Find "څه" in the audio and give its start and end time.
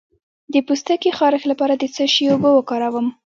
1.95-2.03